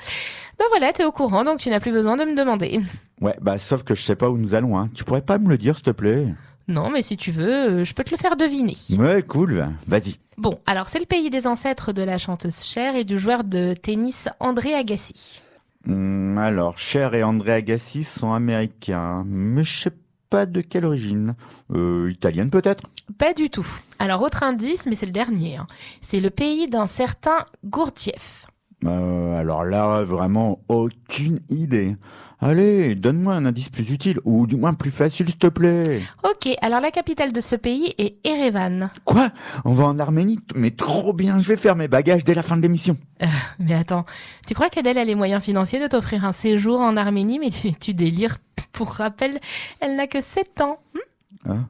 [0.57, 2.79] Ben voilà, t'es au courant, donc tu n'as plus besoin de me demander.
[3.21, 4.77] Ouais, bah sauf que je sais pas où nous allons.
[4.77, 4.89] Hein.
[4.95, 6.27] Tu pourrais pas me le dire, s'il te plaît?
[6.67, 8.75] Non, mais si tu veux, euh, je peux te le faire deviner.
[8.97, 9.67] Ouais, cool.
[9.87, 10.15] Vas-y.
[10.37, 13.73] Bon, alors c'est le pays des ancêtres de la chanteuse Cher et du joueur de
[13.73, 15.41] tennis André Agassi.
[15.87, 19.91] Hum, alors, Cher et André Agassi sont américains, mais je sais
[20.29, 21.35] pas de quelle origine.
[21.73, 22.83] Euh, italienne peut-être?
[23.17, 23.67] Pas du tout.
[23.99, 25.57] Alors, autre indice, mais c'est le dernier.
[25.57, 25.67] hein.
[26.01, 28.47] C'est le pays d'un certain Gurdjieff.
[28.85, 31.95] Euh, alors là, vraiment aucune idée.
[32.39, 36.01] Allez, donne-moi un indice plus utile, ou du moins plus facile, s'il te plaît.
[36.25, 38.89] Ok, alors la capitale de ce pays est Erevan.
[39.05, 39.29] Quoi?
[39.63, 40.39] On va en Arménie?
[40.55, 42.97] Mais trop bien, je vais faire mes bagages dès la fin de l'émission.
[43.59, 44.05] Mais attends,
[44.45, 47.71] tu crois qu'Adèle a les moyens financiers de t'offrir un séjour en Arménie Mais tu,
[47.73, 48.37] tu délires.
[48.73, 49.39] Pour rappel,
[49.79, 50.79] elle n'a que 7 ans.
[51.45, 51.63] Hmm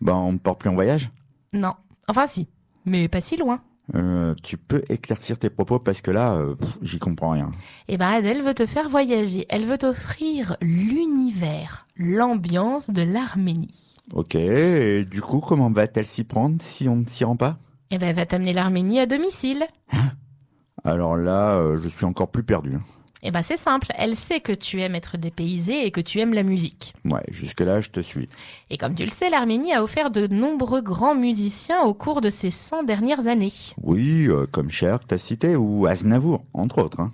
[0.00, 1.10] Bah, on ne part plus en voyage?
[1.52, 1.72] Non.
[2.08, 2.46] Enfin si,
[2.84, 3.60] mais pas si loin.
[3.94, 7.50] Euh, Tu peux éclaircir tes propos parce que là, euh, j'y comprends rien.
[7.88, 9.44] Eh ben Adèle veut te faire voyager.
[9.48, 13.94] Elle veut t'offrir l'univers, l'ambiance de l'Arménie.
[14.12, 17.58] Ok, et du coup, comment va-t-elle s'y prendre si on ne s'y rend pas?
[17.90, 19.64] Eh ben elle va t'amener l'Arménie à domicile.
[20.84, 22.78] Alors là, euh, je suis encore plus perdu.
[23.24, 26.34] Eh ben c'est simple, elle sait que tu aimes être dépaysé et que tu aimes
[26.34, 26.92] la musique.
[27.04, 28.28] Ouais, jusque-là, je te suis.
[28.68, 32.30] Et comme tu le sais, l'Arménie a offert de nombreux grands musiciens au cours de
[32.30, 33.52] ces 100 dernières années.
[33.80, 36.98] Oui, euh, comme Cher t'as cité, ou Aznavour, entre autres.
[36.98, 37.12] Hein.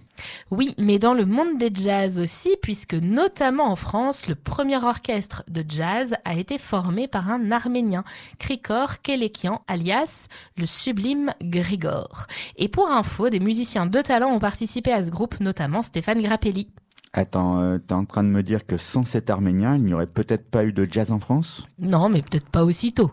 [0.50, 5.44] Oui, mais dans le monde des jazz aussi, puisque notamment en France, le premier orchestre
[5.48, 8.04] de jazz a été formé par un Arménien,
[8.38, 12.26] Krikor Kelekian, alias le sublime Grigor.
[12.56, 16.68] Et pour info, des musiciens de talent ont participé à ce groupe, notamment Stéphane Grappelli.
[17.12, 20.06] Attends, euh, t'es en train de me dire que sans cet Arménien, il n'y aurait
[20.06, 21.66] peut-être pas eu de jazz en France?
[21.78, 23.12] Non, mais peut-être pas aussitôt.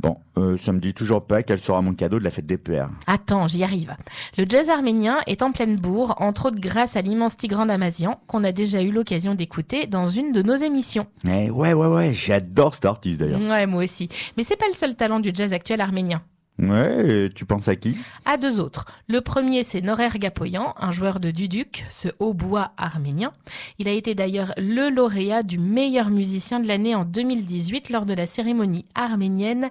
[0.00, 2.58] Bon, euh, ça me dit toujours pas quel sera mon cadeau de la fête des
[2.58, 2.90] pères.
[3.06, 3.94] Attends, j'y arrive.
[4.36, 8.44] Le jazz arménien est en pleine bourre, entre autres grâce à l'immense Tigran Damazian, qu'on
[8.44, 11.06] a déjà eu l'occasion d'écouter dans une de nos émissions.
[11.26, 13.40] Eh ouais, ouais, ouais, j'adore cet artiste d'ailleurs.
[13.40, 14.08] Ouais, moi aussi.
[14.36, 16.22] Mais c'est pas le seul talent du jazz actuel arménien.
[16.58, 17.98] Ouais, tu penses à qui?
[18.24, 18.86] À deux autres.
[19.08, 23.32] Le premier, c'est Norer Gapoyan, un joueur de duduk, ce hautbois arménien.
[23.78, 28.14] Il a été d'ailleurs le lauréat du meilleur musicien de l'année en 2018 lors de
[28.14, 29.68] la cérémonie arménienne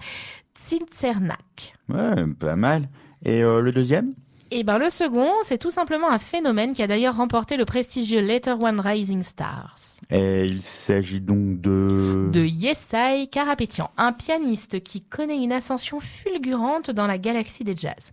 [0.60, 1.76] Tsintzernak.
[1.88, 2.90] Ouais, pas mal.
[3.24, 4.14] Et euh, le deuxième?
[4.56, 8.22] Et ben le second, c'est tout simplement un phénomène qui a d'ailleurs remporté le prestigieux
[8.22, 9.80] Later One Rising Stars.
[10.12, 12.30] Et il s'agit donc de...
[12.32, 18.12] De Yesai Karapetian, un pianiste qui connaît une ascension fulgurante dans la galaxie des jazz.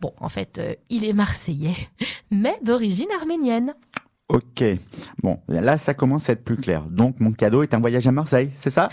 [0.00, 1.74] Bon, en fait, euh, il est marseillais,
[2.30, 3.74] mais d'origine arménienne.
[4.28, 4.62] Ok.
[5.24, 6.82] Bon, là, ça commence à être plus clair.
[6.84, 8.90] Donc, mon cadeau est un voyage à Marseille, c'est ça?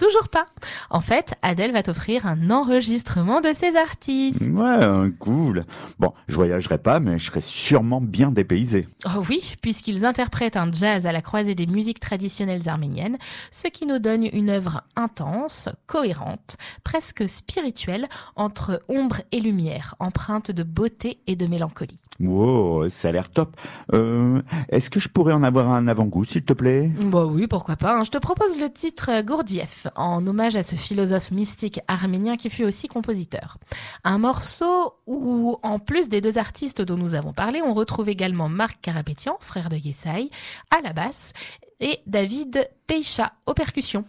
[0.00, 0.46] Toujours pas.
[0.88, 4.40] En fait, Adèle va t'offrir un enregistrement de ses artistes.
[4.40, 5.66] Ouais, cool.
[5.98, 8.88] Bon, je voyagerai pas, mais je serai sûrement bien dépaysé.
[9.04, 13.18] Oh oui, puisqu'ils interprètent un jazz à la croisée des musiques traditionnelles arméniennes,
[13.50, 20.50] ce qui nous donne une œuvre intense, cohérente, presque spirituelle, entre ombre et lumière, empreinte
[20.50, 22.00] de beauté et de mélancolie.
[22.20, 23.56] Wow, ça a l'air top.
[23.94, 26.90] Euh, Est-ce que je pourrais en avoir un avant-goût, s'il te plaît?
[27.04, 27.96] Bah oui, pourquoi pas.
[27.98, 28.04] hein.
[28.04, 32.64] Je te propose le titre Gurdjieff, en hommage à ce philosophe mystique arménien qui fut
[32.64, 33.56] aussi compositeur.
[34.04, 38.48] Un morceau où, en plus des deux artistes dont nous avons parlé, on retrouve également
[38.48, 40.30] Marc Karapetian, frère de Yesai,
[40.70, 41.32] à la basse,
[41.80, 44.04] et David Peicha aux percussions.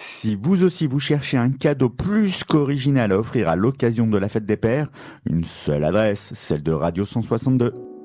[0.00, 4.28] Si vous aussi vous cherchez un cadeau plus qu'original à offrir à l'occasion de la
[4.28, 4.92] fête des pères,
[5.26, 7.97] une seule adresse, celle de Radio 162.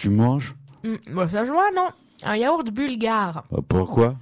[0.00, 1.88] Tu manges Hum, bah, ça se voit, non
[2.22, 3.44] Un yaourt bulgare.
[3.52, 4.14] Euh, Pourquoi?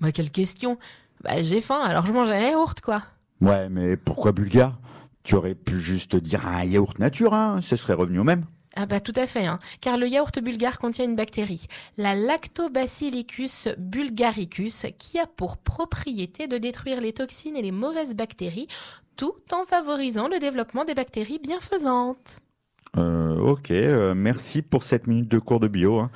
[0.00, 0.78] Bah, quelle question
[1.22, 3.02] Bah, j'ai faim, alors je mange un yaourt, quoi.
[3.42, 4.78] Ouais, mais pourquoi bulgare?
[5.22, 8.46] Tu aurais pu juste dire un yaourt nature, hein, ce serait revenu au même.
[8.76, 13.68] Ah bah tout à fait, hein, car le yaourt bulgare contient une bactérie, la Lactobacillicus
[13.78, 18.66] bulgaricus, qui a pour propriété de détruire les toxines et les mauvaises bactéries,
[19.16, 22.40] tout en favorisant le développement des bactéries bienfaisantes.
[22.96, 25.98] Euh, ok, euh, merci pour cette minute de cours de bio.
[25.98, 26.10] hein.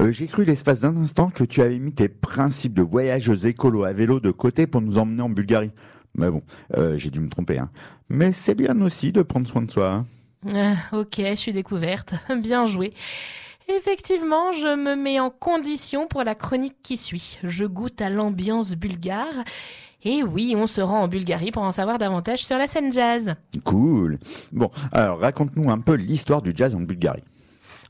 [0.00, 3.84] Euh, J'ai cru l'espace d'un instant que tu avais mis tes principes de voyageuse écolo
[3.84, 5.72] à vélo de côté pour nous emmener en Bulgarie.
[6.14, 6.42] Mais bon,
[6.76, 7.58] euh, j'ai dû me tromper.
[7.58, 7.70] Hein.
[8.08, 9.90] Mais c'est bien aussi de prendre soin de soi.
[9.92, 10.06] hein.
[10.54, 12.92] Ah, ok, je suis découverte, bien joué.
[13.76, 17.38] Effectivement, je me mets en condition pour la chronique qui suit.
[17.44, 19.44] Je goûte à l'ambiance bulgare.
[20.02, 23.34] Et oui, on se rend en Bulgarie pour en savoir davantage sur la scène jazz.
[23.64, 24.18] Cool.
[24.50, 27.22] Bon, alors raconte-nous un peu l'histoire du jazz en Bulgarie.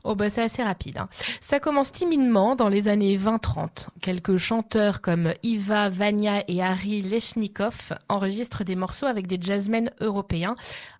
[0.03, 0.97] Oh bah c'est assez rapide.
[0.97, 1.07] hein.
[1.39, 3.87] Ça commence timidement dans les années 20-30.
[4.01, 10.55] Quelques chanteurs comme Iva Vanya et Harry Leshnikov enregistrent des morceaux avec des jazzmen européens,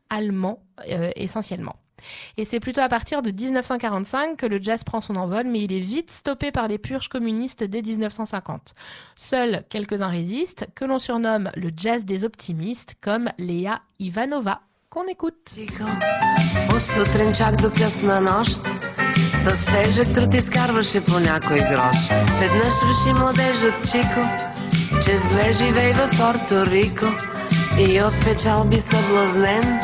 [0.09, 1.75] allemands euh, essentiellement.
[2.36, 5.72] Et c'est plutôt à partir de 1945 que le jazz prend son envol, mais il
[5.72, 8.72] est vite stoppé par les purges communistes dès 1950.
[9.16, 14.60] Seuls quelques-uns résistent, que l'on surnomme le jazz des optimistes, comme Léa Ivanova,
[14.90, 15.54] qu'on écoute.
[15.54, 15.84] Чико,
[16.74, 18.62] от сутрин чак до късна нощ
[19.16, 21.96] С тежък труд изкарваше по някой грош
[22.40, 24.20] Веднъж реши младежът Чико
[25.04, 27.06] Че зле живей в Порто Рико
[27.78, 29.80] И от печалби съблазнен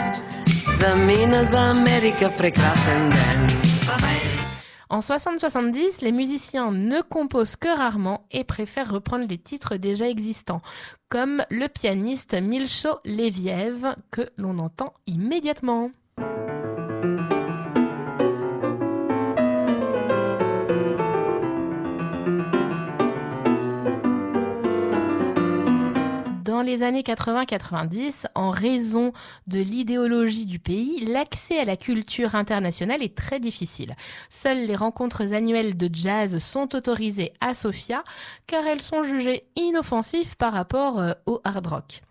[4.90, 10.62] En 60-70, les musiciens ne composent que rarement et préfèrent reprendre les titres déjà existants,
[11.10, 15.92] comme le pianiste Milcho Leviev que l'on entend immédiatement.
[26.68, 29.14] Les années 80-90, en raison
[29.48, 33.96] de l'idéologie du pays, l'accès à la culture internationale est très difficile.
[34.30, 38.04] Seules les rencontres annuelles de jazz sont autorisées à Sofia
[38.48, 42.02] car elles sont jugées inoffensives par rapport euh, au hard rock.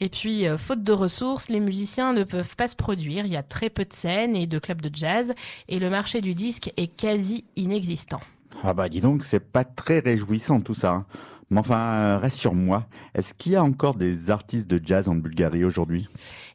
[0.00, 3.24] Et puis, euh, faute de ressources, les musiciens ne peuvent pas se produire.
[3.24, 5.32] Il y a très peu de scènes et de clubs de jazz
[5.68, 8.20] et le marché du disque est quasi inexistant.
[8.62, 10.90] Ah bah dis donc, c'est pas très réjouissant tout ça.
[10.90, 11.06] hein.
[11.52, 15.66] Mais enfin, euh, rassure-moi, est-ce qu'il y a encore des artistes de jazz en Bulgarie
[15.66, 16.08] aujourd'hui?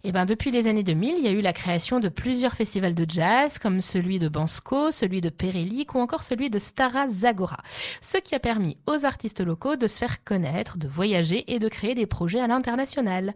[0.03, 2.95] Eh ben, depuis les années 2000, il y a eu la création de plusieurs festivals
[2.95, 7.59] de jazz, comme celui de Bansko, celui de Perelik ou encore celui de Stara Zagora.
[8.01, 11.69] Ce qui a permis aux artistes locaux de se faire connaître, de voyager et de
[11.69, 13.35] créer des projets à l'international.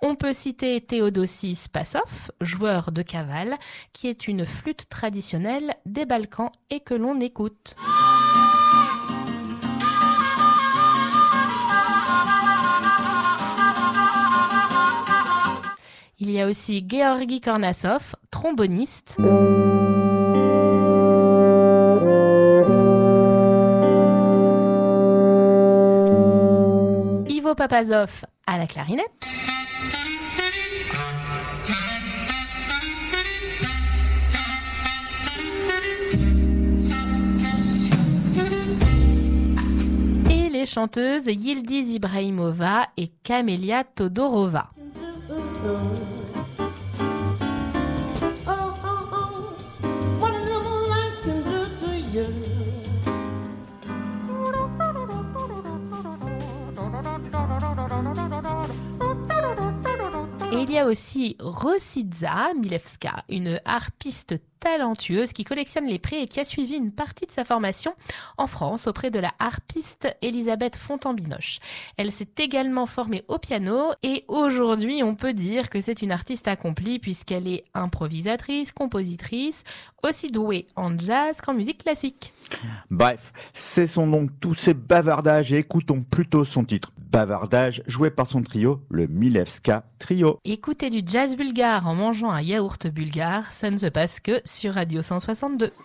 [0.00, 3.56] On peut citer Théodosie Spassov, joueur de cavale,
[3.92, 7.76] qui est une flûte traditionnelle des Balkans et que l'on écoute.
[16.32, 19.16] Y a aussi Georgi Kornasov, tromboniste.
[27.28, 29.28] Ivo Papazov à la clarinette.
[40.30, 44.70] Et les chanteuses Yildiz Ibrahimova et Camélia Todorova.
[60.52, 66.26] Et il y a aussi Rositza Milevska, une harpiste talentueuse qui collectionne les prix et
[66.26, 67.94] qui a suivi une partie de sa formation
[68.36, 71.58] en France auprès de la harpiste Elisabeth Fontambinoche.
[71.96, 76.46] Elle s'est également formée au piano et aujourd'hui on peut dire que c'est une artiste
[76.46, 79.64] accomplie puisqu'elle est improvisatrice, compositrice,
[80.02, 82.34] aussi douée en jazz qu'en musique classique.
[82.90, 86.92] Bref, cessons donc tous ces bavardages et écoutons plutôt son titre.
[87.12, 90.38] Bavardage, joué par son trio, le Milevska Trio.
[90.46, 94.72] Écouter du jazz bulgare en mangeant un yaourt bulgare, ça ne se passe que sur
[94.72, 95.72] Radio 162.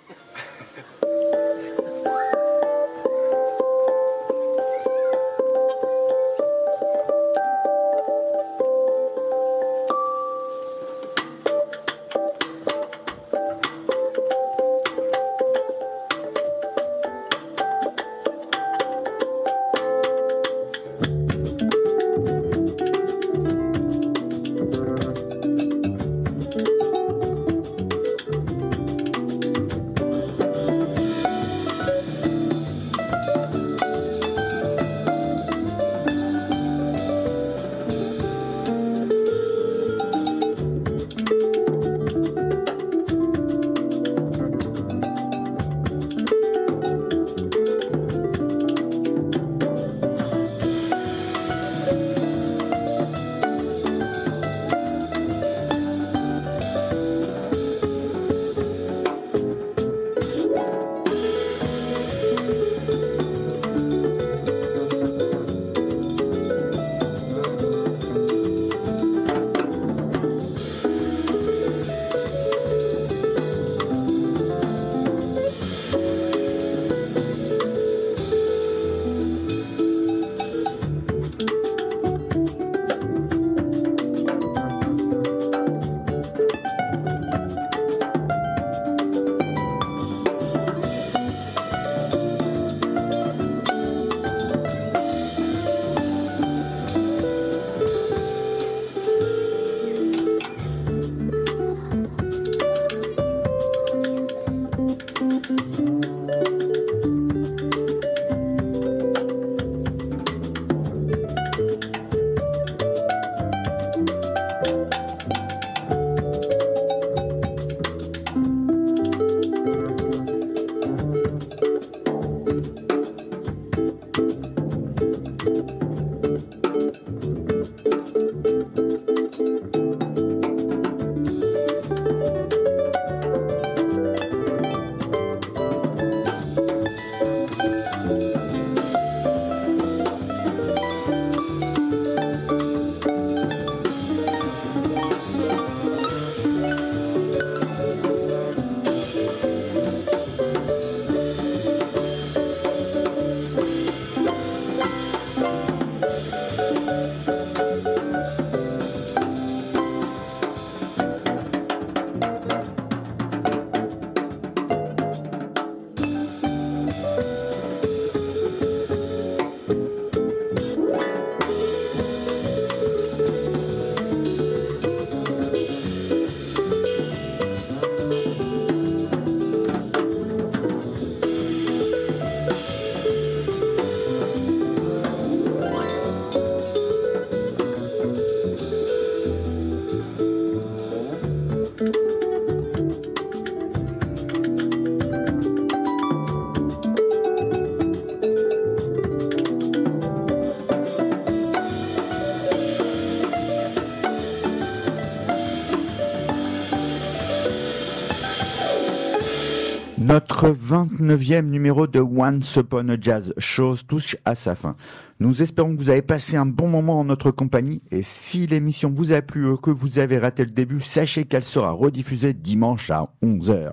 [210.67, 214.75] 29e numéro de Once Upon a Jazz Show touche à sa fin.
[215.19, 218.91] Nous espérons que vous avez passé un bon moment en notre compagnie et si l'émission
[218.93, 222.91] vous a plu ou que vous avez raté le début, sachez qu'elle sera rediffusée dimanche
[222.91, 223.71] à 11h.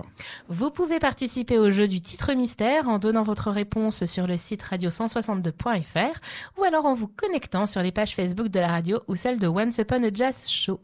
[0.48, 4.62] Vous pouvez participer au jeu du titre mystère en donnant votre réponse sur le site
[4.62, 6.18] radio162.fr
[6.56, 9.46] ou alors en vous connectant sur les pages Facebook de la radio ou celle de
[9.46, 10.80] Once Upon a Jazz Show.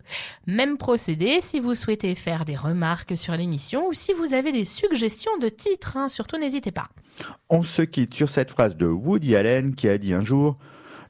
[0.47, 4.67] Même procédé si vous souhaitez faire des remarques sur l'émission ou si vous avez des
[4.67, 6.91] suggestions de titres, hein, surtout n'hésitez pas.
[7.49, 10.49] On se quitte sur cette phrase de Woody Allen qui a dit un jour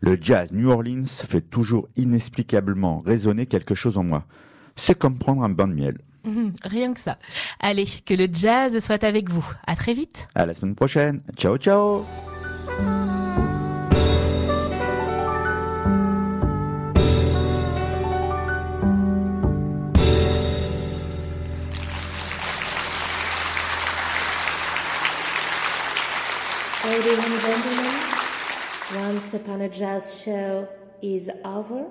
[0.03, 4.25] Le jazz New Orleans fait toujours inexplicablement résonner quelque chose en moi.
[4.75, 5.99] C'est comme prendre un bain de miel.
[6.65, 7.19] Rien que ça.
[7.61, 9.47] Allez, que le jazz soit avec vous.
[9.67, 10.29] À très vite.
[10.35, 11.21] À la semaine prochaine.
[11.37, 12.05] Ciao, ciao.
[26.83, 27.90] Ladies and gentlemen,
[28.95, 30.69] Once Upon a Jazz show
[31.01, 31.87] is over.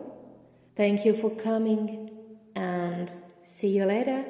[0.75, 2.09] Thank you for coming
[2.55, 3.13] and
[3.45, 4.25] see you later.